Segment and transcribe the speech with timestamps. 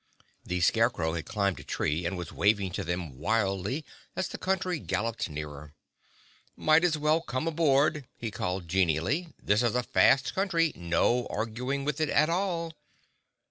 [0.43, 3.85] The Scarecrow had climbed a tree, and was waving to them wildly
[4.15, 5.75] as the Country galloped nearer.
[6.55, 9.27] "Might as well come aboard," he called genially.
[9.39, 12.73] "This is a fast Country—no arguing with it at all."